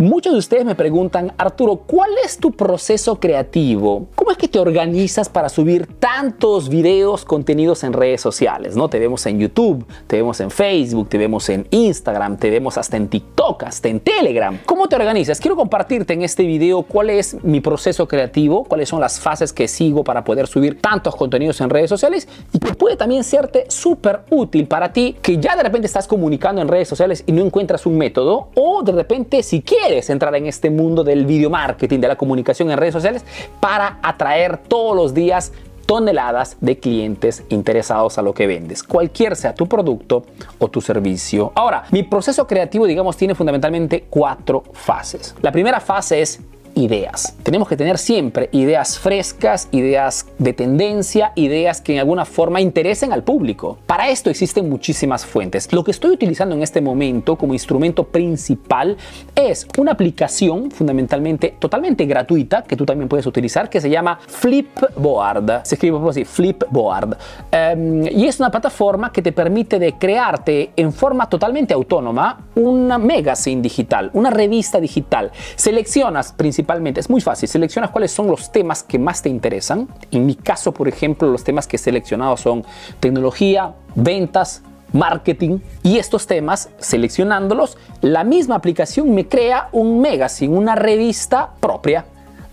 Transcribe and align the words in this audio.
Muchos 0.00 0.32
de 0.32 0.38
ustedes 0.38 0.64
me 0.64 0.76
preguntan, 0.76 1.32
Arturo, 1.38 1.74
¿cuál 1.74 2.12
es 2.24 2.38
tu 2.38 2.52
proceso 2.52 3.18
creativo? 3.18 4.06
¿Cómo 4.14 4.30
es 4.30 4.38
que 4.38 4.46
te 4.46 4.60
organizas 4.60 5.28
para 5.28 5.48
subir 5.48 5.88
tantos 5.98 6.68
videos, 6.68 7.24
contenidos 7.24 7.82
en 7.82 7.92
redes 7.92 8.20
sociales? 8.20 8.76
¿no? 8.76 8.88
Te 8.88 9.00
vemos 9.00 9.26
en 9.26 9.40
YouTube, 9.40 9.84
te 10.06 10.18
vemos 10.18 10.38
en 10.38 10.52
Facebook, 10.52 11.08
te 11.08 11.18
vemos 11.18 11.48
en 11.48 11.66
Instagram, 11.72 12.36
te 12.36 12.48
vemos 12.48 12.78
hasta 12.78 12.96
en 12.96 13.08
TikTok, 13.08 13.64
hasta 13.64 13.88
en 13.88 13.98
Telegram. 13.98 14.56
¿Cómo 14.66 14.88
te 14.88 14.94
organizas? 14.94 15.40
Quiero 15.40 15.56
compartirte 15.56 16.12
en 16.12 16.22
este 16.22 16.44
video 16.44 16.82
cuál 16.82 17.10
es 17.10 17.42
mi 17.42 17.60
proceso 17.60 18.06
creativo, 18.06 18.62
cuáles 18.62 18.88
son 18.88 19.00
las 19.00 19.18
fases 19.18 19.52
que 19.52 19.66
sigo 19.66 20.04
para 20.04 20.22
poder 20.22 20.46
subir 20.46 20.80
tantos 20.80 21.16
contenidos 21.16 21.60
en 21.60 21.70
redes 21.70 21.90
sociales 21.90 22.28
y 22.52 22.60
que 22.60 22.72
puede 22.74 22.94
también 22.94 23.24
serte 23.24 23.64
súper 23.66 24.20
útil 24.30 24.68
para 24.68 24.92
ti 24.92 25.16
que 25.20 25.38
ya 25.38 25.56
de 25.56 25.64
repente 25.64 25.88
estás 25.88 26.06
comunicando 26.06 26.62
en 26.62 26.68
redes 26.68 26.86
sociales 26.86 27.24
y 27.26 27.32
no 27.32 27.44
encuentras 27.44 27.84
un 27.84 27.98
método 27.98 28.50
o 28.54 28.84
de 28.84 28.92
repente 28.92 29.42
si 29.42 29.60
quieres 29.60 29.87
entrar 29.88 30.34
en 30.34 30.46
este 30.46 30.70
mundo 30.70 31.02
del 31.02 31.24
video 31.24 31.50
marketing, 31.50 32.00
de 32.00 32.08
la 32.08 32.16
comunicación 32.16 32.70
en 32.70 32.78
redes 32.78 32.92
sociales, 32.92 33.24
para 33.60 33.98
atraer 34.02 34.58
todos 34.58 34.94
los 34.94 35.14
días 35.14 35.52
toneladas 35.86 36.58
de 36.60 36.78
clientes 36.78 37.44
interesados 37.48 38.18
a 38.18 38.22
lo 38.22 38.34
que 38.34 38.46
vendes, 38.46 38.82
cualquier 38.82 39.36
sea 39.36 39.54
tu 39.54 39.66
producto 39.66 40.22
o 40.58 40.68
tu 40.68 40.82
servicio. 40.82 41.50
Ahora, 41.54 41.84
mi 41.90 42.02
proceso 42.02 42.46
creativo, 42.46 42.86
digamos, 42.86 43.16
tiene 43.16 43.34
fundamentalmente 43.34 44.04
cuatro 44.10 44.64
fases. 44.74 45.34
La 45.40 45.50
primera 45.50 45.80
fase 45.80 46.20
es 46.20 46.40
ideas. 46.74 47.34
Tenemos 47.42 47.68
que 47.68 47.76
tener 47.76 47.98
siempre 47.98 48.48
ideas 48.52 48.98
frescas, 48.98 49.68
ideas 49.72 50.26
de 50.38 50.52
tendencia, 50.52 51.32
ideas 51.34 51.80
que 51.80 51.94
en 51.94 52.00
alguna 52.00 52.24
forma 52.24 52.60
interesen 52.60 53.12
al 53.12 53.24
público. 53.24 53.78
Para 53.86 54.08
esto 54.10 54.30
existen 54.30 54.68
muchísimas 54.68 55.24
fuentes. 55.24 55.72
Lo 55.72 55.82
que 55.82 55.90
estoy 55.90 56.12
utilizando 56.12 56.54
en 56.54 56.62
este 56.62 56.80
momento 56.80 57.36
como 57.36 57.54
instrumento 57.54 58.04
principal 58.04 58.96
es 59.34 59.66
una 59.78 59.92
aplicación 59.92 60.70
fundamentalmente 60.70 61.56
totalmente 61.58 62.04
gratuita 62.06 62.62
que 62.62 62.76
tú 62.76 62.84
también 62.84 63.08
puedes 63.08 63.26
utilizar 63.26 63.70
que 63.70 63.80
se 63.80 63.90
llama 63.90 64.18
Flipboard. 64.26 65.64
Se 65.64 65.74
escribe 65.74 65.98
así, 66.08 66.24
Flipboard. 66.24 67.16
Um, 67.52 68.06
y 68.06 68.26
es 68.26 68.38
una 68.38 68.50
plataforma 68.50 69.10
que 69.12 69.22
te 69.22 69.32
permite 69.32 69.78
de 69.78 69.94
crearte 69.94 70.72
en 70.76 70.92
forma 70.92 71.28
totalmente 71.28 71.74
autónoma 71.74 72.46
una 72.54 72.98
magazine 72.98 73.62
digital, 73.62 74.10
una 74.12 74.30
revista 74.30 74.80
digital. 74.80 75.30
Seleccionas 75.56 76.32
principalmente 76.32 76.57
es 76.96 77.10
muy 77.10 77.20
fácil, 77.20 77.48
seleccionas 77.48 77.90
cuáles 77.90 78.12
son 78.12 78.26
los 78.26 78.50
temas 78.50 78.82
que 78.82 78.98
más 78.98 79.22
te 79.22 79.28
interesan. 79.28 79.88
En 80.10 80.26
mi 80.26 80.34
caso, 80.34 80.72
por 80.72 80.88
ejemplo, 80.88 81.28
los 81.28 81.44
temas 81.44 81.66
que 81.66 81.76
he 81.76 81.78
seleccionado 81.78 82.36
son 82.36 82.64
tecnología, 83.00 83.74
ventas, 83.94 84.62
marketing 84.92 85.58
y 85.82 85.98
estos 85.98 86.26
temas, 86.26 86.70
seleccionándolos, 86.78 87.76
la 88.00 88.24
misma 88.24 88.56
aplicación 88.56 89.14
me 89.14 89.26
crea 89.28 89.68
un 89.72 90.00
magazine, 90.00 90.56
una 90.56 90.74
revista 90.74 91.50
propia 91.60 92.04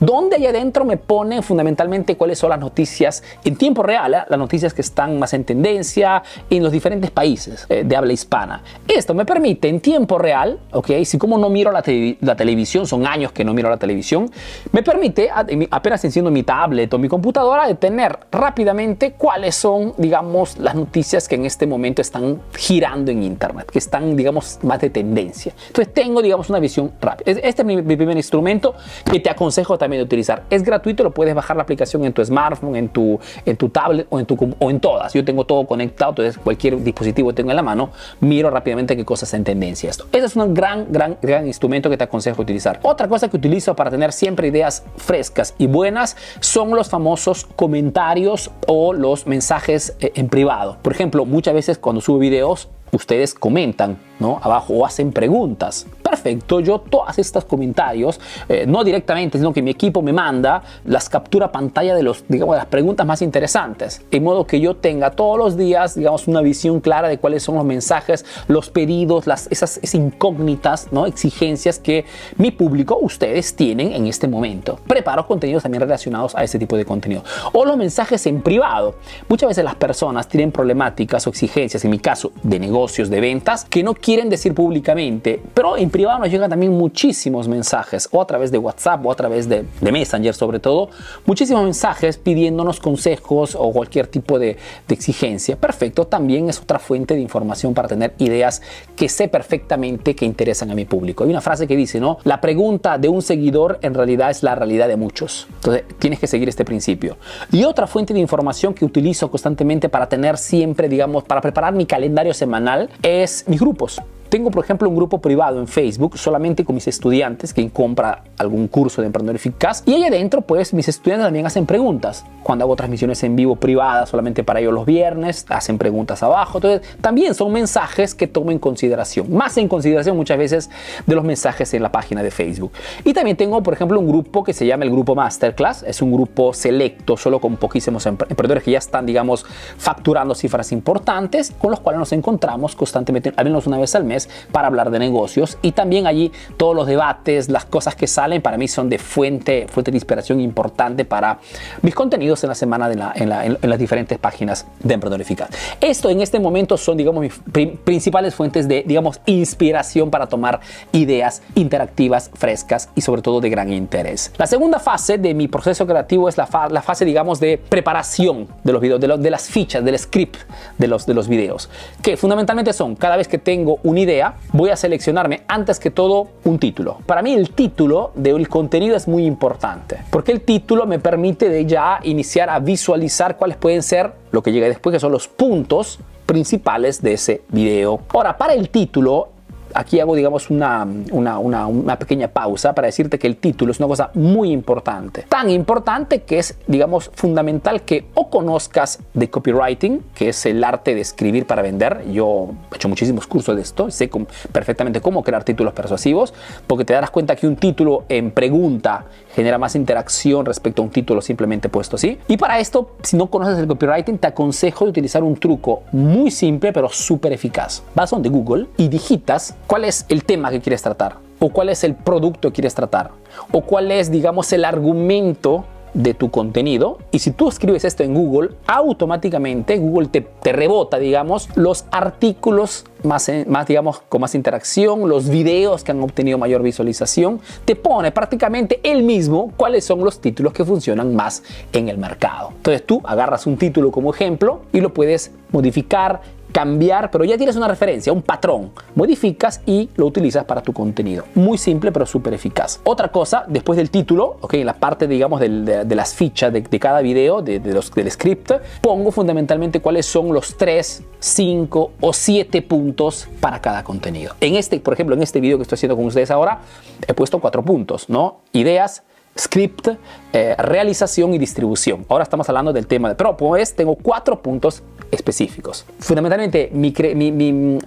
donde 0.06 0.36
allá 0.36 0.50
adentro 0.50 0.86
me 0.86 0.98
pone 0.98 1.42
fundamentalmente 1.42 2.16
cuáles 2.16 2.40
son 2.40 2.52
las 2.52 2.60
noticias 2.60 3.24
en 3.44 3.56
tiempo 3.56 3.82
real, 3.82 4.14
¿eh? 4.14 4.18
las 4.28 4.40
noticias 4.40 4.74
que 4.74 4.82
están 4.82 5.18
más 5.20 5.34
en 5.34 5.44
tendencia 5.44 6.22
en 6.50 6.64
los 6.64 6.72
diferentes 6.72 7.10
países 7.12 7.66
eh, 7.70 7.84
de 7.84 7.96
habla 7.96 8.14
hispana. 8.14 8.62
Esto 8.88 9.14
me 9.14 9.26
permite 9.26 9.68
en 9.68 9.80
tiempo 9.80 10.18
real, 10.18 10.60
ok, 10.72 10.92
si 11.04 11.18
como 11.18 11.38
no 11.38 11.50
miro 11.50 11.72
la, 11.72 11.84
la, 12.22 12.36
televisión, 12.36 12.86
son 12.86 13.08
años 13.08 13.32
que 13.32 13.44
no 13.44 13.54
miro 13.54 13.70
la 13.70 13.78
televisión, 13.78 14.30
me 14.72 14.84
permite, 14.84 15.30
apenas 15.72 16.04
enciendo 16.06 16.30
mi 16.30 16.44
tablet 16.44 16.94
o 16.94 16.98
mi 17.00 17.08
computadora, 17.08 17.68
de 17.68 17.76
tener 17.76 18.20
rápidamente 18.32 19.14
cuáles 19.14 19.56
son, 19.56 19.94
digamos, 19.98 20.58
las 20.60 20.76
noticias 20.76 21.28
que 21.28 21.36
en 21.36 21.46
este 21.46 21.66
momento 21.66 22.02
están 22.02 22.42
girando 22.56 23.12
en 23.12 23.24
Internet, 23.24 23.70
que 23.72 23.80
están, 23.80 24.16
digamos, 24.16 24.60
más 24.62 24.80
de 24.82 24.90
tendencia. 24.90 25.54
Entonces 25.68 25.94
tengo, 25.94 26.22
digamos, 26.22 26.50
una 26.50 26.60
visión 26.60 26.92
rápida. 27.02 27.32
Este 27.32 27.62
es 27.62 27.66
mi, 27.66 27.82
mi 27.82 27.96
primer 27.96 28.18
instrumento 28.18 28.76
que 29.10 29.20
te 29.20 29.30
aconsejo 29.30 29.78
también 29.78 29.95
de 29.98 30.04
utilizar. 30.04 30.44
Es 30.50 30.64
gratuito, 30.64 31.04
lo 31.04 31.12
puedes 31.12 31.36
bajar 31.36 31.58
la 31.58 31.64
aplicación 31.64 32.06
en 32.06 32.14
tu 32.14 32.24
smartphone, 32.24 32.76
en 32.76 32.90
tu, 32.90 33.20
en 33.46 33.58
tu 33.58 33.70
tablet 33.70 34.08
o 34.10 34.20
en, 34.20 34.26
tu, 34.26 34.56
o 34.60 34.70
en 34.70 34.80
todas. 34.80 35.14
Yo 35.14 35.24
tengo 35.24 35.46
todo 35.46 35.66
conectado, 35.66 36.12
entonces 36.12 36.38
cualquier 36.38 36.82
dispositivo 36.84 37.30
que 37.30 37.36
tengo 37.36 37.52
en 37.52 37.56
la 37.56 37.64
mano, 37.64 37.92
miro 38.20 38.50
rápidamente 38.50 38.96
qué 38.96 39.06
cosas 39.06 39.34
en 39.34 39.44
tendencia 39.44 39.90
esto. 39.90 40.06
Ese 40.12 40.26
es 40.26 40.36
un 40.36 40.54
gran, 40.54 40.92
gran, 40.92 41.18
gran 41.22 41.48
instrumento 41.48 41.90
que 41.90 41.98
te 41.98 42.04
aconsejo 42.04 42.42
utilizar. 42.42 42.80
Otra 42.84 43.08
cosa 43.08 43.28
que 43.28 43.38
utilizo 43.38 43.76
para 43.76 43.92
tener 43.92 44.12
siempre 44.12 44.48
ideas 44.48 44.84
frescas 44.98 45.56
y 45.58 45.68
buenas 45.68 46.16
son 46.40 46.72
los 46.72 46.90
famosos 46.90 47.46
comentarios 47.56 48.52
o 48.68 48.94
los 48.94 49.28
mensajes 49.28 49.96
eh, 50.00 50.12
en 50.16 50.30
privado. 50.30 50.78
Por 50.82 50.94
ejemplo, 50.94 51.26
muchas 51.26 51.54
veces 51.54 51.78
cuando 51.78 52.02
subo 52.02 52.20
videos, 52.20 52.70
ustedes 52.96 53.34
comentan 53.34 53.98
¿no? 54.20 54.40
abajo 54.42 54.74
o 54.74 54.86
hacen 54.86 55.12
preguntas. 55.12 55.86
Perfecto, 56.02 56.60
yo 56.60 56.80
todas 56.80 57.20
estas 57.20 57.46
comentarios, 57.46 58.20
eh, 58.48 58.66
no 58.68 58.84
directamente, 58.84 59.38
sino 59.38 59.52
que 59.54 59.62
mi 59.62 59.72
equipo 59.72 60.02
me 60.02 60.14
manda 60.14 60.64
las 60.86 61.10
captura 61.10 61.52
pantalla 61.52 61.96
de 61.96 62.04
los, 62.04 62.24
digamos, 62.28 62.56
las 62.56 62.68
preguntas 62.68 63.06
más 63.06 63.22
interesantes, 63.22 64.02
de 64.10 64.20
modo 64.22 64.46
que 64.48 64.60
yo 64.60 64.76
tenga 64.76 65.12
todos 65.12 65.38
los 65.38 65.58
días, 65.58 65.96
digamos, 65.96 66.28
una 66.28 66.42
visión 66.42 66.80
clara 66.80 67.08
de 67.08 67.18
cuáles 67.18 67.44
son 67.44 67.56
los 67.56 67.66
mensajes, 67.66 68.26
los 68.48 68.70
pedidos, 68.70 69.28
las, 69.28 69.48
esas, 69.52 69.80
incógnitas, 69.94 70.92
¿no? 70.92 71.06
exigencias 71.06 71.80
que 71.80 72.06
mi 72.38 72.52
público, 72.52 72.98
ustedes 73.02 73.56
tienen 73.56 73.94
en 73.94 74.08
este 74.08 74.28
momento. 74.28 74.80
Preparo 74.88 75.26
contenidos 75.28 75.64
también 75.64 75.82
relacionados 75.82 76.36
a 76.36 76.44
este 76.44 76.60
tipo 76.60 76.76
de 76.78 76.86
contenido. 76.86 77.24
O 77.54 77.66
los 77.66 77.78
mensajes 77.78 78.26
en 78.28 78.42
privado. 78.42 78.96
Muchas 79.30 79.50
veces 79.50 79.64
las 79.64 79.76
personas 79.76 80.28
tienen 80.28 80.52
problemáticas 80.52 81.26
o 81.28 81.30
exigencias, 81.30 81.84
en 81.86 81.92
mi 81.92 82.00
caso, 82.00 82.32
de 82.44 82.60
negocios, 82.86 83.10
de 83.10 83.20
ventas, 83.20 83.66
que 83.66 83.82
no 83.82 83.96
quieren 83.96 84.30
decir 84.30 84.54
públicamente, 84.54 85.42
pero 85.56 85.76
en 85.76 85.90
privado 85.90 86.20
nos 86.20 86.30
llegan 86.30 86.52
también 86.52 86.72
muchísimos 86.72 87.48
mensajes, 87.48 88.08
o 88.12 88.22
a 88.22 88.28
través 88.28 88.52
de 88.52 88.60
WhatsApp, 88.60 89.04
o 89.04 89.12
a 89.12 89.16
través 89.16 89.50
de, 89.50 89.66
Messenger 89.82 90.36
sobre 90.36 90.60
todo, 90.60 90.90
muchísimos 91.26 91.64
mensajes 91.64 92.18
pidiéndonos 92.18 92.80
consejos 92.80 93.56
o 93.56 93.72
cualquier 93.72 94.06
tipo 94.08 94.38
de, 94.38 94.58
de 94.88 94.94
exigencia. 94.94 95.56
Perfecto, 95.56 96.06
también 96.06 96.48
es 96.50 96.60
otra 96.60 96.78
fuente 96.78 97.16
de 97.16 97.22
información 97.22 97.74
para 97.74 97.88
tener 97.88 98.14
ideas 98.20 98.62
que 98.96 99.10
sé 99.10 99.30
perfectamente 99.30 100.16
que 100.16 100.26
interesan 100.26 100.70
a 100.70 100.76
mi 100.76 100.86
público. 100.86 101.24
Hay 101.24 101.30
una 101.32 101.42
frase 101.42 101.66
que 101.66 101.76
dice, 101.76 102.00
¿no? 102.00 102.20
La 102.24 102.40
pregunta 102.40 103.00
de 103.00 103.10
un 103.10 103.24
seguidor 103.24 103.80
en 103.82 103.96
realidad 103.96 104.30
es 104.30 104.44
la 104.44 104.54
realidad 104.54 104.88
de 104.88 104.96
muchos. 104.96 105.48
Entonces, 105.56 105.86
tienes 105.98 106.20
que 106.20 106.28
seguir 106.28 106.50
este 106.50 106.66
principio. 106.66 107.18
Y 107.52 107.64
otra 107.64 107.88
fuente 107.88 108.14
de 108.14 108.20
información 108.20 108.74
que 108.74 108.86
utilizo 108.86 109.32
constantemente 109.32 109.90
para 109.90 110.08
tener 110.08 110.38
siempre, 110.38 110.88
digamos, 110.88 111.24
para 111.24 111.42
preparar 111.42 111.74
mi 111.74 111.86
calendario 111.86 112.34
semanal 112.34 112.65
es 113.02 113.46
mis 113.48 113.60
grupos. 113.60 114.02
Tengo, 114.36 114.52
por 114.52 114.66
ejemplo, 114.66 114.90
un 114.90 114.98
grupo 114.98 115.22
privado 115.22 115.62
en 115.62 115.66
Facebook 115.66 116.18
solamente 116.18 116.66
con 116.66 116.76
mis 116.76 116.90
estudiantes, 116.90 117.54
quien 117.54 117.70
compra 117.70 118.22
algún 118.38 118.68
curso 118.68 119.00
de 119.02 119.08
emprendedor 119.08 119.38
eficaz. 119.38 119.82
Y 119.86 119.94
ahí 119.94 120.04
adentro, 120.04 120.42
pues, 120.42 120.74
mis 120.74 120.90
estudiantes 120.90 121.28
también 121.28 121.46
hacen 121.46 121.66
preguntas. 121.66 122.26
Cuando 122.44 122.66
hago 122.66 122.76
transmisiones 122.76 123.24
en 123.24 123.38
vivo 123.38 123.56
privadas, 123.56 124.10
solamente 124.10 124.44
para 124.44 124.60
ellos 124.60 124.74
los 124.74 124.86
viernes, 124.86 125.46
hacen 125.48 125.78
preguntas 125.78 126.22
abajo. 126.22 126.58
Entonces, 126.58 126.98
también 127.00 127.34
son 127.34 127.54
mensajes 127.54 128.14
que 128.14 128.28
tomo 128.28 128.52
en 128.52 128.60
consideración. 128.60 129.34
Más 129.34 129.56
en 129.58 129.70
consideración 129.70 130.18
muchas 130.18 130.38
veces 130.38 130.70
de 131.06 131.16
los 131.16 131.24
mensajes 131.24 131.74
en 131.74 131.82
la 131.82 131.94
página 131.94 132.22
de 132.22 132.30
Facebook. 132.30 132.74
Y 133.06 133.14
también 133.14 133.38
tengo, 133.38 133.64
por 133.64 133.74
ejemplo, 133.74 133.98
un 133.98 134.08
grupo 134.10 134.44
que 134.44 134.52
se 134.52 134.66
llama 134.66 134.84
el 134.84 134.92
Grupo 134.92 135.16
Masterclass. 135.16 135.84
Es 135.84 136.02
un 136.02 136.12
grupo 136.12 136.54
selecto, 136.54 137.16
solo 137.16 137.40
con 137.40 137.56
poquísimos 137.56 138.06
emprendedores 138.06 138.64
que 138.64 138.72
ya 138.72 138.80
están, 138.80 139.06
digamos, 139.06 139.46
facturando 139.78 140.36
cifras 140.36 140.74
importantes, 140.74 141.54
con 141.58 141.72
los 141.72 141.80
cuales 141.80 142.00
nos 142.00 142.12
encontramos 142.12 142.76
constantemente, 142.76 143.32
al 143.38 143.46
menos 143.46 143.66
una 143.66 143.78
vez 143.78 143.96
al 143.96 144.04
mes 144.04 144.25
para 144.52 144.68
hablar 144.68 144.92
de 144.92 145.00
negocios 145.00 145.58
y 145.62 145.72
también 145.72 146.08
allí 146.08 146.32
todos 146.58 146.76
los 146.76 146.88
debates, 146.88 147.50
las 147.50 147.66
cosas 147.66 147.96
que 147.96 148.08
salen 148.08 148.42
para 148.42 148.58
mí 148.58 148.68
son 148.68 148.90
de 148.90 148.98
fuente, 148.98 149.68
fuente 149.70 149.92
de 149.92 149.98
inspiración 149.98 150.40
importante 150.40 151.06
para 151.06 151.40
mis 151.82 151.96
contenidos 151.96 152.44
en 152.44 152.50
la 152.50 152.56
semana 152.56 153.14
en, 153.16 153.30
las 153.30 153.80
diferentes 153.80 154.18
páginas 154.18 154.66
de 154.82 154.94
Emprendedor 154.94 155.22
Eficaz. 155.22 155.50
Esto 155.82 156.10
en 156.10 156.22
este 156.22 156.40
momento 156.40 156.78
son, 156.78 156.98
digamos, 156.98 157.22
mis 157.22 157.34
principales 157.78 158.36
fuentes 158.36 158.68
de, 158.68 158.84
digamos, 158.86 159.20
inspiración 159.26 160.10
para 160.10 160.28
tomar 160.28 160.60
ideas 160.92 161.42
interactivas, 161.56 162.32
frescas 162.34 162.90
y 162.96 163.02
sobre 163.02 163.22
todo 163.22 163.42
de 163.42 163.50
gran 163.50 163.72
interés. 163.72 164.32
La 164.38 164.48
segunda 164.48 164.80
fase 164.80 165.18
de 165.18 165.34
mi 165.34 165.48
proceso 165.48 165.86
creativo 165.86 166.30
es 166.30 166.38
la, 166.38 166.48
fase, 166.48 167.06
digamos, 167.06 167.40
de 167.40 167.58
preparación 167.58 168.48
de 168.64 168.74
los 168.74 168.82
videos, 168.82 169.00
de, 169.00 169.18
de 169.18 169.30
las 169.30 169.48
fichas, 169.48 169.84
del 169.84 169.98
script 169.98 170.38
de 170.78 170.88
los, 170.88 171.06
de 171.06 171.14
los 171.14 171.28
videos, 171.28 171.70
que 172.02 172.18
fundamentalmente 172.18 172.74
son 172.74 172.96
cada 172.96 173.18
vez 173.18 173.28
que 173.28 173.38
tengo 173.38 173.80
una 173.84 174.00
idea, 174.00 174.15
voy 174.52 174.70
a 174.70 174.76
seleccionarme 174.76 175.44
antes 175.48 175.80
que 175.80 175.92
todo 175.92 176.28
un 176.44 176.60
título. 176.60 177.00
Para 177.06 177.22
mí 177.22 177.34
el 177.34 177.52
título 177.52 178.12
del 178.16 178.48
contenido 178.48 178.96
es 178.96 179.08
muy 179.08 179.26
importante, 179.26 180.00
porque 180.10 180.32
el 180.32 180.42
título 180.42 180.86
me 180.86 181.00
permite 181.00 181.50
de 181.50 181.66
ya 181.66 182.00
iniciar 182.04 182.50
a 182.50 182.60
visualizar 182.60 183.38
cuáles 183.38 183.58
pueden 183.58 183.84
ser 183.84 184.14
lo 184.32 184.42
que 184.42 184.52
llega 184.52 184.68
después, 184.68 184.94
que 184.94 185.00
son 185.00 185.12
los 185.12 185.28
puntos 185.28 186.00
principales 186.26 187.02
de 187.02 187.14
ese 187.14 187.44
video. 187.50 188.02
Ahora, 188.10 188.38
para 188.38 188.54
el 188.54 188.70
título, 188.70 189.30
aquí 189.76 190.00
hago, 190.00 190.16
digamos, 190.16 190.50
una, 190.50 190.88
una, 191.12 191.38
una, 191.40 192.00
pequeña 192.00 192.30
pausa 192.30 192.74
para 192.74 192.88
decirte 192.88 193.20
que 193.20 193.28
el 193.28 193.38
título 193.38 193.72
es 193.72 193.80
una 193.80 193.88
cosa 193.88 194.10
muy 194.14 194.52
importante. 194.52 195.26
Tan 195.30 195.50
importante 195.50 196.24
que 196.24 196.40
es, 196.40 196.58
digamos, 196.66 197.12
fundamental 197.14 197.82
que 197.84 198.06
o 198.14 198.30
conozcas 198.30 199.00
de 199.14 199.30
copywriting, 199.30 200.04
que 200.16 200.30
es 200.30 200.46
el 200.46 200.64
arte 200.64 200.96
de 200.96 201.02
escribir 201.02 201.46
para 201.46 201.62
vender. 201.62 202.06
Yo 202.12 202.50
he 202.72 202.76
hecho 202.76 202.90
muchísimos 202.90 203.28
cursos 203.28 203.56
de 203.56 203.62
esto, 203.62 203.92
sé 203.92 204.10
perfectamente 204.52 205.02
cómo 205.02 205.24
crear 205.24 205.44
títulos 205.44 205.74
persuasivos, 205.74 206.34
porque 206.68 206.86
te 206.86 206.94
darás 206.94 207.12
cuenta 207.12 207.36
que 207.36 207.48
un 207.48 207.58
título 207.58 208.06
en 208.08 208.32
pregunta 208.32 209.06
genera 209.36 209.58
más 209.58 209.76
interacción 209.76 210.46
respecto 210.46 210.82
a 210.82 210.86
un 210.86 210.92
título 210.92 211.22
simplemente 211.22 211.68
puesto 211.68 211.98
así. 211.98 212.18
Y 212.28 212.38
para 212.38 212.60
esto, 212.60 212.92
si 213.04 213.18
no 213.18 213.28
conoces 213.28 213.60
el 213.60 213.68
copywriting, 213.68 214.18
te 214.18 214.28
aconsejo 214.28 214.86
de 214.86 214.92
utilizar 214.92 215.24
un 215.24 215.36
truco 215.36 215.84
muy 215.92 216.32
simple 216.32 216.72
pero 216.72 216.90
súper 216.90 217.34
eficaz. 217.34 217.84
Vas 217.94 218.10
donde 218.10 218.30
Google 218.30 218.68
y 218.78 218.88
digitas 218.88 219.56
cuál 219.68 219.86
es 219.86 220.06
el 220.10 220.24
tema 220.24 220.52
que 220.52 220.62
quieres 220.62 220.82
tratar 220.82 221.18
o 221.40 221.50
cuál 221.50 221.70
es 221.70 221.84
el 221.84 221.96
producto 221.96 222.50
que 222.50 222.56
quieres 222.56 222.76
tratar 222.76 223.12
o 223.52 223.62
cuál 223.62 223.92
es, 223.92 224.12
digamos, 224.12 224.52
el 224.54 224.66
argumento 224.66 225.66
de 225.96 226.14
tu 226.14 226.30
contenido. 226.30 227.00
Y 227.12 227.20
si 227.20 227.32
tú 227.32 227.48
escribes 227.48 227.86
esto 227.86 228.04
en 228.04 228.14
Google, 228.14 228.52
automáticamente 228.68 229.78
Google 229.78 230.10
te, 230.10 230.22
te 230.22 230.52
rebota, 230.52 231.00
digamos, 231.00 231.50
los 231.56 231.86
artículos 231.90 232.86
más, 233.04 233.30
eh, 233.30 233.46
más, 233.48 233.66
digamos, 233.66 234.02
con 234.10 234.22
más 234.22 234.36
interacción, 234.36 235.08
los 235.08 235.30
videos 235.30 235.84
que 235.84 235.92
han 235.92 236.02
obtenido 236.02 236.38
mayor 236.38 236.62
visualización, 236.62 237.40
te 237.64 237.76
pone 237.76 238.12
prácticamente 238.12 238.82
él 238.84 239.04
mismo 239.04 239.54
cuáles 239.56 239.86
son 239.86 240.04
los 240.04 240.20
títulos 240.20 240.54
que 240.54 240.66
funcionan 240.66 241.16
más 241.16 241.44
en 241.72 241.88
el 241.88 241.98
mercado. 241.98 242.50
Entonces 242.58 242.86
tú 242.86 243.02
agarras 243.06 243.48
un 243.48 243.58
título 243.58 243.92
como 243.92 244.14
ejemplo 244.14 244.62
y 244.74 244.82
lo 244.82 244.94
puedes 244.94 245.32
modificar, 245.52 246.22
cambiar, 246.56 247.12
pero 247.12 247.26
ya 247.26 247.36
tienes 247.36 247.58
una 247.58 247.68
referencia, 247.68 248.14
un 248.14 248.22
patrón. 248.22 248.72
Modificas 248.96 249.60
y 249.66 249.90
lo 249.98 250.06
utilizas 250.06 250.46
para 250.46 250.62
tu 250.62 250.72
contenido. 250.72 251.26
Muy 251.36 251.58
simple, 251.58 251.92
pero 251.92 252.06
súper 252.06 252.34
eficaz. 252.34 252.80
Otra 252.86 253.10
cosa, 253.10 253.44
después 253.46 253.76
del 253.76 253.90
título, 253.90 254.38
ok, 254.40 254.54
en 254.54 254.68
la 254.68 254.76
parte, 254.76 255.06
digamos, 255.06 255.42
de, 255.42 255.86
las 255.90 256.14
fichas 256.14 256.54
de, 256.54 256.64
cada 256.80 257.02
video, 257.02 257.42
de, 257.42 257.60
los, 257.60 257.92
del 257.94 258.10
script, 258.10 258.54
pongo 258.80 259.12
fundamentalmente 259.12 259.82
cuáles 259.82 260.06
son 260.06 260.34
los 260.34 260.56
3, 260.56 261.04
5 261.20 261.92
o 262.00 262.14
7 262.14 262.62
puntos 262.62 263.28
para 263.42 263.60
cada 263.60 263.84
contenido. 263.84 264.36
En 264.40 264.56
este, 264.56 264.80
por 264.80 264.94
ejemplo, 264.94 265.14
en 265.14 265.24
este 265.24 265.42
video 265.42 265.58
que 265.58 265.64
estoy 265.64 265.76
haciendo 265.76 265.98
con 265.98 266.06
ustedes 266.06 266.32
ahora, 266.32 266.62
he 267.06 267.14
puesto 267.14 267.40
cuatro 267.40 267.66
puntos, 267.66 268.08
¿no? 268.08 268.38
Ideas, 268.54 269.04
script, 269.38 269.90
eh, 270.32 270.56
realización 270.58 271.34
y 271.34 271.38
distribución. 271.38 272.06
Ahora 272.10 272.24
estamos 272.24 272.48
hablando 272.50 272.74
del 272.74 272.88
tema 272.88 273.10
de 273.10 273.16
pero 273.16 273.36
pues 273.38 273.76
tengo 273.76 273.96
cuatro 273.96 274.42
puntos 274.42 274.84
específicos. 275.12 275.86
Fundamentalmente, 276.00 276.72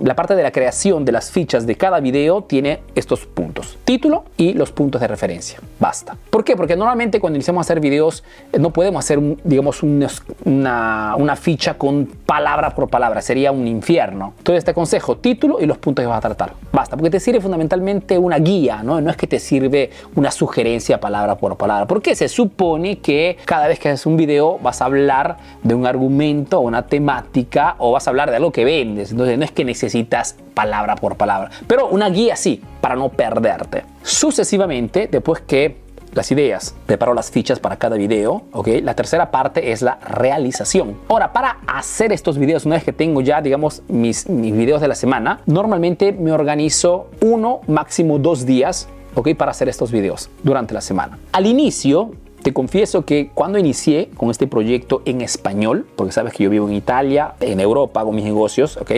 la 0.01 0.15
parte 0.15 0.35
de 0.35 0.43
la 0.43 0.51
creación 0.51 1.05
de 1.05 1.13
las 1.13 1.31
fichas 1.31 1.67
de 1.67 1.77
cada 1.77 2.01
video 2.01 2.43
tiene 2.43 2.81
estos 2.95 3.27
puntos. 3.27 3.79
Título 3.85 4.25
y 4.37 4.55
los 4.55 4.73
puntos 4.73 5.01
de 5.01 5.09
referencia. 5.09 5.59
Basta. 5.79 6.17
¿Por 6.31 6.45
qué? 6.45 6.57
Porque 6.57 6.77
normalmente 6.77 7.21
cuando 7.21 7.37
iniciamos 7.37 7.61
a 7.61 7.65
hacer 7.67 7.81
videos 7.81 8.25
eh, 8.53 8.59
no 8.59 8.73
podemos 8.73 9.05
hacer, 9.05 9.21
digamos, 9.45 9.83
una, 9.83 11.15
una 11.17 11.37
ficha 11.37 11.75
con 11.75 12.07
palabra 12.07 12.75
por 12.75 12.89
palabra. 12.89 13.21
Sería 13.23 13.53
un 13.53 13.67
infierno. 13.67 14.35
Entonces 14.39 14.65
te 14.65 14.71
aconsejo 14.71 15.19
título 15.19 15.61
y 15.61 15.67
los 15.67 15.79
puntos 15.79 16.03
que 16.03 16.07
vas 16.07 16.19
a 16.19 16.23
tratar. 16.23 16.55
Basta. 16.73 16.97
Porque 16.97 17.11
te 17.11 17.21
sirve 17.21 17.41
fundamentalmente 17.41 18.19
una 18.19 18.39
guía, 18.39 18.83
¿no? 18.83 19.01
No 19.01 19.11
es 19.11 19.17
que 19.17 19.27
te 19.27 19.39
sirve 19.39 19.91
una 20.15 20.31
sugerencia 20.31 21.01
palabra 21.01 21.37
palabra. 21.39 21.87
Porque 21.87 22.15
se 22.15 22.29
supone 22.29 22.99
que 22.99 23.39
cada 23.45 23.69
vez 23.69 23.79
que 23.79 23.89
haces 23.89 24.07
un 24.07 24.17
video 24.17 24.59
vas 24.59 24.83
a 24.83 24.87
hablar 24.87 25.37
de 25.63 25.75
un 25.75 25.87
argumento 25.87 26.61
una 26.61 26.87
temática 26.87 27.77
o 27.79 27.93
vas 27.93 28.07
a 28.07 28.11
hablar 28.11 28.31
de 28.31 28.37
algo 28.37 28.53
que 28.53 28.65
vendes. 28.65 29.11
Entonces 29.11 29.39
no 29.39 29.45
es 29.45 29.53
que 29.53 29.65
necesitas 29.65 30.37
palabra 30.55 30.97
por 30.97 31.17
palabra. 31.17 31.51
Pero 31.67 31.89
una 31.89 32.09
guía 32.09 32.37
sí, 32.37 32.63
para 32.81 32.97
no 32.97 33.09
perderte. 33.09 33.85
Sucesivamente, 34.03 35.09
después 35.11 35.41
que 35.41 35.89
las 36.15 36.31
ideas, 36.33 36.75
preparo 36.87 37.15
las 37.15 37.31
fichas 37.31 37.61
para 37.61 37.77
cada 37.77 37.97
video, 37.97 38.43
¿ok? 38.53 38.69
La 38.83 38.95
tercera 38.95 39.31
parte 39.31 39.73
es 39.73 39.83
la 39.83 39.97
realización. 39.97 40.97
Ahora, 41.09 41.33
para 41.33 41.59
hacer 41.67 42.13
estos 42.13 42.39
videos, 42.39 42.65
una 42.65 42.77
vez 42.77 42.85
que 42.85 42.93
tengo 42.93 43.21
ya, 43.21 43.43
digamos, 43.43 43.83
mis, 43.89 44.29
mis 44.29 44.57
videos 44.57 44.81
de 44.81 44.89
la 44.89 44.95
semana, 44.95 45.41
normalmente 45.47 46.13
me 46.13 46.33
organizo 46.33 47.09
uno, 47.21 47.61
máximo 47.67 48.19
dos 48.19 48.47
días 48.47 48.89
¿ok? 49.15 49.35
Para 49.37 49.51
hacer 49.51 49.69
estos 49.69 49.91
videos 49.91 50.31
durante 50.43 50.75
la 50.75 50.81
semana. 50.81 51.19
Al 51.33 51.47
inicio, 51.47 52.13
te 52.43 52.53
confieso 52.53 53.05
que 53.05 53.31
cuando 53.35 53.59
inicié 53.59 54.11
con 54.17 54.31
este 54.31 54.47
proyecto 54.47 55.03
en 55.05 55.21
español, 55.21 55.87
porque 55.97 56.13
sabes 56.13 56.33
que 56.33 56.45
yo 56.45 56.51
vivo 56.51 56.69
en 56.69 56.75
Italia, 56.75 57.35
en 57.41 57.61
Europa, 57.61 58.01
hago 58.01 58.13
mis 58.13 58.25
negocios, 58.25 58.77
¿ok? 58.77 58.93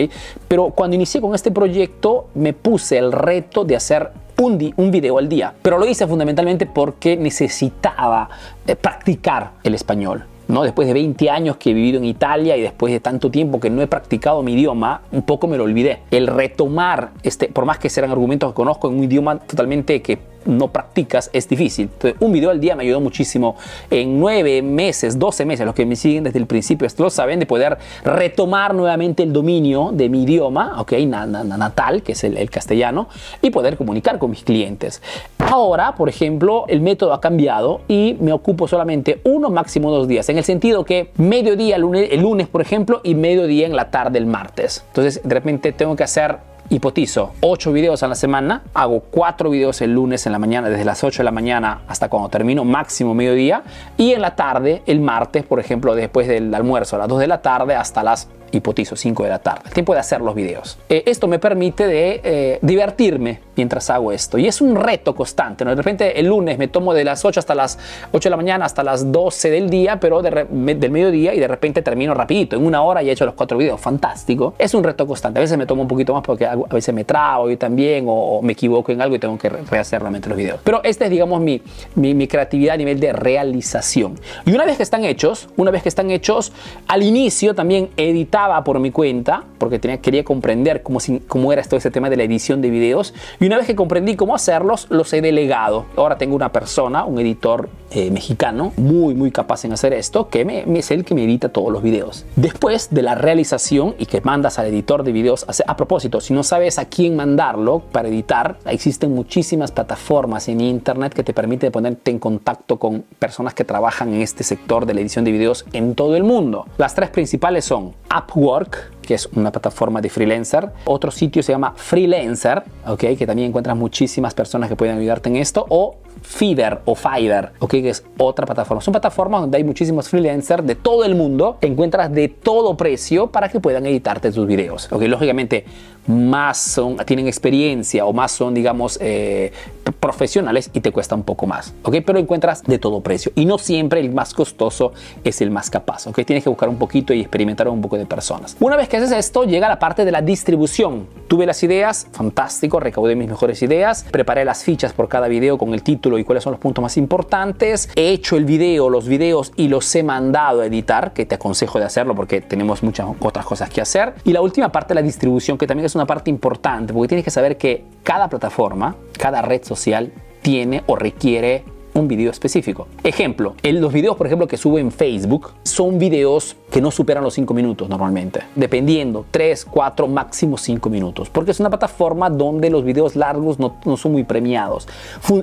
Pero 0.47 0.69
cuando 0.69 0.95
inicié 0.95 1.21
con 1.21 1.33
este 1.33 1.51
proyecto, 1.51 2.27
me 2.35 2.53
puse 2.53 2.97
el 2.97 3.11
reto 3.11 3.65
de 3.65 3.75
hacer 3.75 4.11
un, 4.39 4.73
un 4.75 4.91
video 4.91 5.17
al 5.17 5.27
día. 5.27 5.53
Pero 5.61 5.77
lo 5.77 5.85
hice 5.85 6.07
fundamentalmente 6.07 6.65
porque 6.65 7.17
necesitaba 7.17 8.29
eh, 8.67 8.75
practicar 8.75 9.53
el 9.63 9.75
español. 9.75 10.25
¿No? 10.51 10.63
Después 10.63 10.87
de 10.87 10.93
20 10.93 11.29
años 11.29 11.57
que 11.57 11.71
he 11.71 11.73
vivido 11.73 11.97
en 11.97 12.05
Italia 12.05 12.57
y 12.57 12.61
después 12.61 12.93
de 12.93 12.99
tanto 12.99 13.31
tiempo 13.31 13.59
que 13.59 13.69
no 13.69 13.81
he 13.81 13.87
practicado 13.87 14.43
mi 14.43 14.53
idioma, 14.53 15.01
un 15.11 15.23
poco 15.23 15.47
me 15.47 15.57
lo 15.57 15.63
olvidé. 15.63 15.99
El 16.11 16.27
retomar, 16.27 17.11
este, 17.23 17.47
por 17.47 17.65
más 17.65 17.79
que 17.79 17.89
sean 17.89 18.11
argumentos 18.11 18.51
que 18.51 18.55
conozco 18.55 18.89
en 18.89 18.97
un 18.97 19.03
idioma 19.05 19.39
totalmente 19.39 20.01
que 20.01 20.30
no 20.45 20.69
practicas 20.69 21.29
es 21.33 21.47
difícil. 21.47 21.89
Un 22.19 22.31
video 22.31 22.49
al 22.49 22.59
día 22.59 22.75
me 22.75 22.83
ayudó 22.83 22.99
muchísimo 22.99 23.55
en 23.89 24.19
nueve 24.19 24.61
meses, 24.61 25.17
12 25.17 25.45
meses, 25.45 25.65
los 25.65 25.75
que 25.75 25.85
me 25.85 25.95
siguen 25.95 26.23
desde 26.23 26.39
el 26.39 26.45
principio, 26.45 26.87
esto 26.87 27.03
lo 27.03 27.09
saben, 27.09 27.39
de 27.39 27.45
poder 27.45 27.77
retomar 28.03 28.73
nuevamente 28.73 29.23
el 29.23 29.33
dominio 29.33 29.91
de 29.93 30.09
mi 30.09 30.23
idioma, 30.23 30.79
ok, 30.79 30.93
natal, 30.93 32.03
que 32.03 32.13
es 32.13 32.23
el, 32.23 32.49
castellano, 32.49 33.07
y 33.41 33.49
poder 33.49 33.77
comunicar 33.77 34.17
con 34.17 34.31
mis 34.31 34.43
clientes. 34.43 35.01
Ahora, 35.37 35.95
por 35.95 36.09
ejemplo, 36.09 36.65
el 36.67 36.81
método 36.81 37.13
ha 37.13 37.21
cambiado 37.21 37.81
y 37.87 38.17
me 38.19 38.33
ocupo 38.33 38.67
solamente 38.67 39.21
uno, 39.23 39.49
máximo 39.49 39.91
dos 39.91 40.07
días, 40.07 40.27
en 40.29 40.37
el 40.37 40.43
sentido 40.43 40.83
que 40.85 41.11
mediodía 41.17 41.75
el 41.75 41.81
lunes, 41.81 42.09
el 42.11 42.21
lunes 42.21 42.47
por 42.47 42.61
ejemplo, 42.61 43.01
y 43.03 43.15
mediodía 43.15 43.65
en 43.65 43.75
la 43.75 43.91
tarde 43.91 44.19
el 44.19 44.25
martes. 44.25 44.83
Entonces, 44.87 45.21
de 45.23 45.33
repente 45.33 45.71
tengo 45.71 45.95
que 45.95 46.03
hacer 46.03 46.37
hipotizo 46.71 47.33
8 47.41 47.73
videos 47.73 48.01
a 48.01 48.07
la 48.07 48.15
semana, 48.15 48.63
hago 48.73 49.01
4 49.11 49.49
videos 49.49 49.81
el 49.81 49.93
lunes 49.93 50.25
en 50.25 50.31
la 50.31 50.39
mañana, 50.39 50.69
desde 50.69 50.85
las 50.85 51.03
8 51.03 51.19
de 51.19 51.25
la 51.25 51.31
mañana 51.31 51.81
hasta 51.87 52.07
cuando 52.09 52.29
termino, 52.29 52.63
máximo 52.63 53.13
mediodía, 53.13 53.63
y 53.97 54.13
en 54.13 54.21
la 54.21 54.35
tarde, 54.35 54.81
el 54.85 55.01
martes, 55.01 55.43
por 55.43 55.59
ejemplo, 55.59 55.93
después 55.95 56.29
del 56.29 56.53
almuerzo 56.55 56.95
a 56.95 56.99
las 56.99 57.07
2 57.09 57.19
de 57.19 57.27
la 57.27 57.41
tarde 57.41 57.75
hasta 57.75 58.03
las 58.03 58.29
hipotizo 58.51 58.95
5 58.95 59.23
de 59.23 59.29
la 59.29 59.39
tarde. 59.39 59.61
El 59.65 59.73
tiempo 59.73 59.93
de 59.93 59.99
hacer 59.99 60.21
los 60.21 60.35
videos. 60.35 60.77
Eh, 60.89 61.03
esto 61.05 61.27
me 61.27 61.39
permite 61.39 61.87
de 61.87 62.21
eh, 62.23 62.59
divertirme 62.61 63.39
mientras 63.55 63.89
hago 63.89 64.11
esto. 64.11 64.37
Y 64.37 64.47
es 64.47 64.61
un 64.61 64.75
reto 64.75 65.15
constante. 65.15 65.63
¿no? 65.65 65.71
De 65.71 65.77
repente 65.77 66.19
el 66.19 66.27
lunes 66.27 66.57
me 66.57 66.67
tomo 66.67 66.93
de 66.93 67.03
las 67.03 67.23
8 67.23 67.39
hasta 67.39 67.55
las 67.55 67.77
8 68.11 68.27
de 68.27 68.29
la 68.29 68.37
mañana 68.37 68.65
hasta 68.65 68.83
las 68.83 69.11
12 69.11 69.49
del 69.49 69.69
día, 69.69 69.99
pero 69.99 70.21
del 70.21 70.47
mediodía 70.49 71.33
y 71.33 71.39
de 71.39 71.47
repente 71.47 71.81
termino 71.81 72.13
rapidito. 72.13 72.55
En 72.55 72.65
una 72.65 72.81
hora 72.81 73.03
y 73.03 73.09
he 73.09 73.11
hecho 73.11 73.25
los 73.25 73.35
cuatro 73.35 73.57
videos. 73.57 73.79
Fantástico. 73.79 74.53
Es 74.57 74.73
un 74.73 74.83
reto 74.83 75.05
constante. 75.07 75.39
A 75.39 75.41
veces 75.41 75.57
me 75.57 75.65
tomo 75.65 75.83
un 75.83 75.87
poquito 75.87 76.13
más 76.13 76.23
porque 76.23 76.45
a 76.45 76.55
veces 76.55 76.93
me 76.93 77.03
trabo 77.03 77.49
yo 77.49 77.57
también 77.57 78.05
o, 78.07 78.41
me 78.41 78.53
equivoco 78.53 78.91
en 78.91 79.01
algo 79.01 79.15
y 79.15 79.19
tengo 79.19 79.37
que 79.37 79.49
rehacer 79.49 80.01
realmente 80.01 80.29
los 80.29 80.37
videos. 80.37 80.59
Pero 80.63 80.81
esta 80.83 81.05
es, 81.05 81.11
digamos, 81.11 81.41
mi, 81.41 81.61
mi, 81.95 82.13
mi 82.13 82.27
creatividad 82.27 82.75
a 82.75 82.77
nivel 82.77 82.99
de 82.99 83.13
realización. 83.13 84.19
Y 84.45 84.53
una 84.53 84.65
vez 84.65 84.77
que 84.77 84.83
están 84.83 85.05
hechos, 85.05 85.49
una 85.57 85.71
vez 85.71 85.83
que 85.83 85.89
están 85.89 86.09
hechos, 86.11 86.51
al 86.87 87.03
inicio 87.03 87.53
también 87.53 87.89
editar 87.97 88.40
por 88.63 88.79
mi 88.79 88.91
cuenta, 88.91 89.43
porque 89.57 89.79
tenía, 89.79 89.97
quería 89.97 90.23
comprender 90.23 90.83
cómo, 90.83 90.99
cómo 91.27 91.53
era 91.53 91.61
todo 91.63 91.77
ese 91.77 91.91
tema 91.91 92.09
de 92.09 92.17
la 92.17 92.23
edición 92.23 92.61
de 92.61 92.69
videos. 92.69 93.13
Y 93.39 93.45
una 93.45 93.57
vez 93.57 93.67
que 93.67 93.75
comprendí 93.75 94.15
cómo 94.15 94.35
hacerlos, 94.35 94.87
los 94.89 95.11
he 95.13 95.21
delegado. 95.21 95.85
Ahora 95.95 96.17
tengo 96.17 96.35
una 96.35 96.51
persona, 96.51 97.05
un 97.05 97.19
editor 97.19 97.69
eh, 97.93 98.09
mexicano, 98.09 98.71
muy, 98.77 99.15
muy 99.15 99.31
capaz 99.31 99.65
en 99.65 99.73
hacer 99.73 99.93
esto, 99.93 100.29
que 100.29 100.45
me, 100.45 100.63
es 100.79 100.91
el 100.91 101.03
que 101.03 101.13
me 101.13 101.25
edita 101.25 101.49
todos 101.49 101.71
los 101.73 101.83
videos. 101.83 102.25
Después 102.37 102.87
de 102.91 103.01
la 103.01 103.15
realización 103.15 103.95
y 103.99 104.05
que 104.05 104.21
mandas 104.21 104.59
al 104.59 104.67
editor 104.67 105.03
de 105.03 105.11
videos, 105.11 105.45
a, 105.67 105.75
propósito, 105.75 106.21
si 106.21 106.33
no 106.33 106.43
sabes 106.43 106.79
a 106.79 106.85
quién 106.85 107.17
mandarlo 107.17 107.79
para 107.91 108.07
editar, 108.07 108.57
existen 108.65 109.13
muchísimas 109.13 109.71
plataformas 109.71 110.47
en 110.47 110.61
internet 110.61 111.13
que 111.13 111.23
te 111.23 111.33
permiten 111.33 111.71
ponerte 111.71 112.11
en 112.11 112.19
contacto 112.19 112.79
con 112.79 113.03
personas 113.19 113.53
que 113.53 113.65
trabajan 113.65 114.13
en 114.13 114.21
este 114.21 114.43
sector 114.43 114.85
de 114.85 114.93
la 114.93 115.01
edición 115.01 115.25
de 115.25 115.31
videos 115.33 115.65
en 115.73 115.93
todo 115.93 116.15
el 116.15 116.23
mundo. 116.23 116.67
Las 116.77 116.95
tres 116.95 117.09
principales 117.09 117.65
son 117.65 117.93
work 118.35 118.91
que 119.11 119.15
es 119.15 119.27
una 119.35 119.51
plataforma 119.51 119.99
de 119.99 120.09
freelancer. 120.09 120.69
Otro 120.85 121.11
sitio 121.11 121.43
se 121.43 121.51
llama 121.51 121.73
Freelancer, 121.75 122.63
¿ok? 122.87 123.17
que 123.17 123.27
también 123.27 123.49
encuentras 123.49 123.75
muchísimas 123.75 124.33
personas 124.33 124.69
que 124.69 124.77
pueden 124.77 124.97
ayudarte 124.97 125.27
en 125.27 125.35
esto. 125.35 125.65
O 125.67 125.97
Fiverr 126.21 126.81
o 126.85 126.95
Fiverr, 126.95 127.51
¿ok? 127.59 127.71
que 127.71 127.89
es 127.89 128.05
otra 128.17 128.45
plataforma. 128.45 128.79
Son 128.79 128.93
plataformas 128.93 129.41
donde 129.41 129.57
hay 129.57 129.65
muchísimos 129.65 130.07
freelancers 130.07 130.65
de 130.65 130.75
todo 130.75 131.03
el 131.03 131.15
mundo. 131.15 131.57
Encuentras 131.59 132.09
de 132.13 132.29
todo 132.29 132.77
precio 132.77 133.27
para 133.27 133.49
que 133.49 133.59
puedan 133.59 133.85
editarte 133.85 134.31
tus 134.31 134.47
videos. 134.47 134.87
¿ok? 134.89 135.01
Lógicamente, 135.01 135.65
más 136.07 136.57
son, 136.57 136.97
tienen 137.05 137.27
experiencia 137.27 138.05
o 138.05 138.13
más 138.13 138.31
son, 138.31 138.53
digamos, 138.53 138.97
eh, 139.01 139.51
profesionales 139.99 140.69
y 140.73 140.81
te 140.81 140.91
cuesta 140.91 141.15
un 141.15 141.23
poco 141.23 141.45
más, 141.45 141.73
¿ok? 141.83 141.97
Pero 142.05 142.17
encuentras 142.17 142.63
de 142.63 142.79
todo 142.79 143.01
precio 143.01 143.31
y 143.35 143.45
no 143.45 143.57
siempre 143.57 143.99
el 143.99 144.11
más 144.11 144.33
costoso 144.33 144.93
es 145.23 145.41
el 145.41 145.51
más 145.51 145.69
capaz, 145.69 146.07
¿ok? 146.07 146.21
Tienes 146.25 146.43
que 146.43 146.49
buscar 146.49 146.69
un 146.69 146.77
poquito 146.77 147.13
y 147.13 147.21
experimentar 147.21 147.67
un 147.67 147.81
poco 147.81 147.97
de 147.97 148.05
personas. 148.05 148.57
Una 148.59 148.77
vez 148.77 148.89
que 148.89 148.97
haces 149.03 149.17
esto, 149.17 149.43
llega 149.43 149.67
la 149.67 149.79
parte 149.79 150.05
de 150.05 150.11
la 150.11 150.21
distribución. 150.21 151.07
Tuve 151.27 151.45
las 151.45 151.63
ideas, 151.63 152.07
fantástico, 152.11 152.79
recaudé 152.79 153.15
mis 153.15 153.29
mejores 153.29 153.61
ideas, 153.61 154.05
preparé 154.11 154.45
las 154.45 154.63
fichas 154.63 154.93
por 154.93 155.07
cada 155.07 155.27
video 155.27 155.57
con 155.57 155.73
el 155.73 155.83
título 155.83 156.17
y 156.17 156.23
cuáles 156.23 156.43
son 156.43 156.51
los 156.51 156.59
puntos 156.59 156.81
más 156.81 156.97
importantes, 156.97 157.89
he 157.95 158.09
hecho 158.09 158.37
el 158.37 158.45
video, 158.45 158.89
los 158.89 159.07
videos 159.07 159.53
y 159.55 159.67
los 159.67 159.93
he 159.95 160.03
mandado 160.03 160.61
a 160.61 160.65
editar, 160.65 161.13
que 161.13 161.25
te 161.25 161.35
aconsejo 161.35 161.79
de 161.79 161.85
hacerlo 161.85 162.15
porque 162.15 162.41
tenemos 162.41 162.83
muchas 162.83 163.07
otras 163.19 163.45
cosas 163.45 163.69
que 163.69 163.81
hacer. 163.81 164.13
Y 164.23 164.33
la 164.33 164.41
última 164.41 164.71
parte, 164.71 164.93
la 164.93 165.01
distribución, 165.01 165.57
que 165.57 165.67
también 165.67 165.85
es 165.85 165.95
una 165.95 166.05
parte 166.05 166.29
importante, 166.29 166.93
porque 166.93 167.09
tienes 167.09 167.25
que 167.25 167.31
saber 167.31 167.57
que 167.57 167.85
cada 168.03 168.29
plataforma, 168.29 168.95
cada 169.17 169.41
red 169.41 169.63
social 169.63 170.11
tiene 170.41 170.83
o 170.87 170.95
requiere 170.95 171.63
un 171.93 172.07
video 172.07 172.31
específico. 172.31 172.87
Ejemplo, 173.03 173.55
los 173.63 173.93
videos, 173.93 174.15
por 174.15 174.27
ejemplo, 174.27 174.47
que 174.47 174.57
subo 174.57 174.77
en 174.79 174.91
Facebook 174.91 175.51
son 175.63 175.99
videos 175.99 176.55
que 176.71 176.81
no 176.81 176.89
superan 176.89 177.23
los 177.23 177.33
5 177.33 177.53
minutos 177.53 177.89
normalmente, 177.89 178.41
dependiendo 178.55 179.25
3, 179.29 179.65
4, 179.65 180.07
máximo 180.07 180.57
5 180.57 180.89
minutos, 180.89 181.29
porque 181.29 181.51
es 181.51 181.59
una 181.59 181.69
plataforma 181.69 182.29
donde 182.29 182.69
los 182.69 182.83
videos 182.83 183.15
largos 183.15 183.59
no, 183.59 183.75
son 183.97 184.13
muy 184.13 184.23
premiados. 184.23 184.87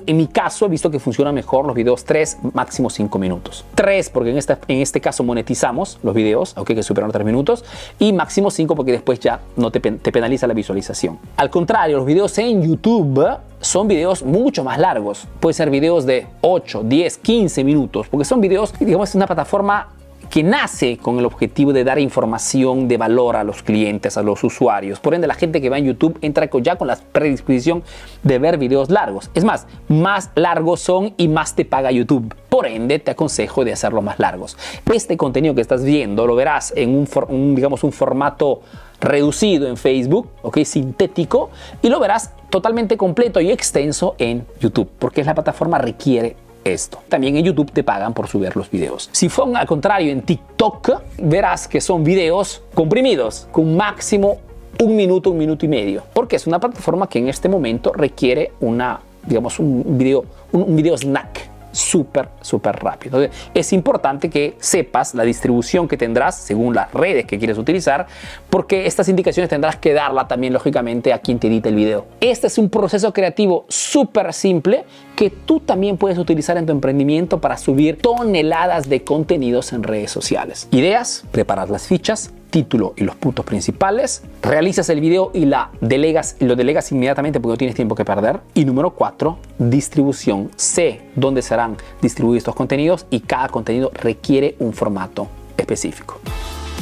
en 0.06 0.16
mi 0.16 0.26
caso 0.26 0.66
he 0.66 0.68
visto 0.68 0.90
que 0.90 0.98
funciona 0.98 1.32
mejor 1.32 1.66
los 1.66 1.76
videos 1.76 2.04
3, 2.04 2.38
máximo 2.54 2.88
5 2.88 3.18
minutos. 3.18 3.64
3 3.74 4.10
porque 4.10 4.30
en, 4.30 4.38
esta, 4.38 4.58
en 4.68 4.80
este 4.80 5.00
caso 5.00 5.22
monetizamos 5.22 5.98
los 6.02 6.14
videos, 6.14 6.54
aunque 6.56 6.74
que 6.74 6.82
superan 6.82 7.08
los 7.08 7.12
3 7.12 7.26
minutos, 7.26 7.64
y 7.98 8.12
máximo 8.12 8.50
5 8.50 8.74
porque 8.74 8.92
después 8.92 9.20
ya 9.20 9.40
no 9.56 9.70
te 9.70 9.80
penaliza 9.80 10.46
la 10.46 10.54
visualización. 10.54 11.18
Al 11.36 11.50
contrario, 11.50 11.98
los 11.98 12.06
videos 12.06 12.36
en 12.38 12.62
YouTube 12.62 13.38
son 13.60 13.88
videos 13.88 14.22
mucho 14.22 14.64
más 14.64 14.78
largos. 14.78 15.26
Pueden 15.40 15.54
ser 15.54 15.70
videos 15.70 16.06
de 16.06 16.26
8, 16.40 16.82
10, 16.84 17.18
15 17.18 17.64
minutos, 17.64 18.08
porque 18.08 18.24
son 18.24 18.40
videos, 18.40 18.72
digamos, 18.78 19.08
es 19.10 19.14
una 19.14 19.26
plataforma 19.26 19.88
que 20.28 20.42
nace 20.42 20.98
con 20.98 21.18
el 21.18 21.24
objetivo 21.24 21.72
de 21.72 21.84
dar 21.84 21.98
información 21.98 22.86
de 22.86 22.96
valor 22.96 23.36
a 23.36 23.44
los 23.44 23.62
clientes, 23.62 24.16
a 24.16 24.22
los 24.22 24.44
usuarios. 24.44 25.00
Por 25.00 25.14
ende, 25.14 25.26
la 25.26 25.34
gente 25.34 25.60
que 25.60 25.70
va 25.70 25.78
en 25.78 25.86
YouTube 25.86 26.18
entra 26.20 26.48
ya 26.60 26.76
con 26.76 26.86
la 26.86 26.96
predisposición 26.96 27.82
de 28.22 28.38
ver 28.38 28.58
videos 28.58 28.90
largos. 28.90 29.30
Es 29.34 29.44
más, 29.44 29.66
más 29.88 30.30
largos 30.34 30.80
son 30.80 31.14
y 31.16 31.28
más 31.28 31.54
te 31.54 31.64
paga 31.64 31.90
YouTube. 31.90 32.34
Por 32.48 32.66
ende, 32.66 32.98
te 32.98 33.12
aconsejo 33.12 33.64
de 33.64 33.72
hacerlo 33.72 34.02
más 34.02 34.18
largos. 34.18 34.56
Este 34.92 35.16
contenido 35.16 35.54
que 35.54 35.60
estás 35.60 35.84
viendo 35.84 36.26
lo 36.26 36.34
verás 36.34 36.72
en 36.76 36.90
un, 36.90 37.54
digamos, 37.54 37.82
un 37.84 37.92
formato 37.92 38.60
reducido 39.00 39.68
en 39.68 39.76
Facebook, 39.76 40.28
¿ok? 40.42 40.58
Sintético, 40.64 41.50
y 41.82 41.88
lo 41.88 42.00
verás 42.00 42.32
totalmente 42.50 42.96
completo 42.96 43.40
y 43.40 43.50
extenso 43.50 44.14
en 44.18 44.46
YouTube, 44.60 44.88
porque 44.98 45.24
la 45.24 45.34
plataforma 45.34 45.78
requiere 45.78 46.36
esto. 46.64 46.98
También 47.08 47.36
en 47.36 47.44
YouTube 47.44 47.70
te 47.70 47.84
pagan 47.84 48.14
por 48.14 48.28
subir 48.28 48.56
los 48.56 48.70
videos. 48.70 49.08
Si 49.12 49.28
fue 49.28 49.44
al 49.54 49.66
contrario 49.66 50.12
en 50.12 50.22
TikTok, 50.22 51.02
verás 51.18 51.68
que 51.68 51.80
son 51.80 52.04
videos 52.04 52.62
comprimidos 52.74 53.48
con 53.52 53.76
máximo 53.76 54.38
un 54.80 54.96
minuto, 54.96 55.30
un 55.30 55.38
minuto 55.38 55.64
y 55.64 55.68
medio, 55.68 56.04
porque 56.12 56.36
es 56.36 56.46
una 56.46 56.60
plataforma 56.60 57.08
que 57.08 57.18
en 57.18 57.28
este 57.28 57.48
momento 57.48 57.92
requiere 57.92 58.52
una, 58.60 59.00
digamos, 59.26 59.58
un 59.58 59.98
video, 59.98 60.24
un 60.52 60.76
video 60.76 60.96
snack 60.96 61.57
súper, 61.78 62.28
súper 62.40 62.76
rápido. 62.76 63.26
Es 63.54 63.72
importante 63.72 64.28
que 64.30 64.56
sepas 64.58 65.14
la 65.14 65.22
distribución 65.22 65.88
que 65.88 65.96
tendrás 65.96 66.36
según 66.36 66.74
las 66.74 66.92
redes 66.92 67.26
que 67.26 67.38
quieres 67.38 67.58
utilizar, 67.58 68.06
porque 68.50 68.86
estas 68.86 69.08
indicaciones 69.08 69.48
tendrás 69.48 69.76
que 69.76 69.92
darla 69.92 70.26
también, 70.26 70.52
lógicamente, 70.52 71.12
a 71.12 71.18
quien 71.18 71.38
te 71.38 71.46
edita 71.48 71.68
el 71.68 71.76
video. 71.76 72.06
Este 72.20 72.48
es 72.48 72.58
un 72.58 72.68
proceso 72.68 73.12
creativo 73.12 73.64
súper 73.68 74.32
simple 74.32 74.84
que 75.16 75.30
tú 75.30 75.60
también 75.60 75.96
puedes 75.96 76.18
utilizar 76.18 76.56
en 76.56 76.66
tu 76.66 76.72
emprendimiento 76.72 77.40
para 77.40 77.56
subir 77.56 77.98
toneladas 78.00 78.88
de 78.88 79.04
contenidos 79.04 79.72
en 79.72 79.82
redes 79.82 80.10
sociales. 80.10 80.68
Ideas, 80.70 81.24
preparar 81.32 81.70
las 81.70 81.86
fichas, 81.86 82.32
título 82.50 82.94
y 82.96 83.04
los 83.04 83.16
puntos 83.16 83.44
principales, 83.44 84.22
realizas 84.42 84.88
el 84.90 85.00
video 85.00 85.30
y 85.34 85.46
la 85.46 85.70
delegas, 85.80 86.36
lo 86.40 86.56
delegas 86.56 86.90
inmediatamente 86.92 87.40
porque 87.40 87.52
no 87.54 87.58
tienes 87.58 87.76
tiempo 87.76 87.94
que 87.94 88.04
perder. 88.04 88.40
Y 88.54 88.64
número 88.64 88.90
4, 88.90 89.38
distribución. 89.58 90.50
Sé 90.56 91.02
dónde 91.14 91.42
serán 91.42 91.76
distribuidos 92.00 92.38
estos 92.42 92.54
contenidos 92.54 93.06
y 93.10 93.20
cada 93.20 93.48
contenido 93.48 93.90
requiere 93.94 94.56
un 94.58 94.72
formato 94.72 95.28
específico. 95.56 96.20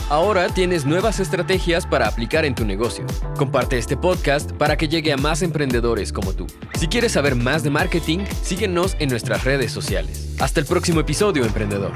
Ahora 0.09 0.49
tienes 0.49 0.87
nuevas 0.87 1.19
estrategias 1.19 1.85
para 1.85 2.07
aplicar 2.07 2.45
en 2.45 2.55
tu 2.55 2.65
negocio. 2.65 3.05
Comparte 3.37 3.77
este 3.77 3.97
podcast 3.97 4.53
para 4.53 4.77
que 4.77 4.87
llegue 4.87 5.13
a 5.13 5.17
más 5.17 5.43
emprendedores 5.43 6.13
como 6.13 6.33
tú. 6.33 6.47
Si 6.79 6.87
quieres 6.87 7.13
saber 7.13 7.35
más 7.35 7.65
de 7.65 7.71
marketing, 7.71 8.21
síguenos 8.43 8.97
en 9.01 9.09
nuestras 9.09 9.43
redes 9.43 9.73
sociales. 9.73 10.37
Hasta 10.39 10.61
el 10.61 10.67
próximo 10.67 11.01
episodio, 11.01 11.45
emprendedor. 11.45 11.91